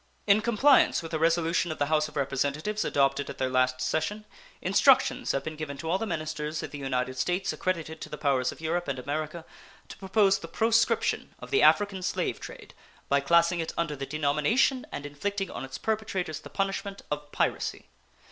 In 0.25 0.41
compliance 0.41 1.03
with 1.03 1.13
a 1.13 1.19
resolution 1.19 1.71
of 1.71 1.77
the 1.77 1.85
House 1.85 2.07
of 2.07 2.15
Representatives 2.15 2.83
adopted 2.83 3.29
at 3.29 3.37
their 3.37 3.51
last 3.51 3.81
session, 3.81 4.25
instructions 4.59 5.31
have 5.31 5.43
been 5.43 5.55
given 5.55 5.77
to 5.77 5.87
all 5.87 5.99
the 5.99 6.07
ministers 6.07 6.63
of 6.63 6.71
the 6.71 6.79
United 6.79 7.19
States 7.19 7.53
accredited 7.53 8.01
to 8.01 8.09
the 8.09 8.17
powers 8.17 8.51
of 8.51 8.59
Europe 8.59 8.87
and 8.87 8.97
America 8.97 9.45
to 9.89 9.97
propose 9.97 10.39
the 10.39 10.47
proscription 10.47 11.35
of 11.37 11.51
the 11.51 11.61
African 11.61 12.01
slave 12.01 12.39
trade 12.39 12.73
by 13.09 13.19
classing 13.19 13.59
it 13.59 13.73
under 13.77 13.95
the 13.95 14.07
denomination, 14.07 14.87
and 14.91 15.05
inflicting 15.05 15.51
on 15.51 15.63
its 15.63 15.77
perpetrators 15.77 16.39
the 16.39 16.49
punishment, 16.49 17.03
of 17.11 17.31
piracy. 17.31 17.85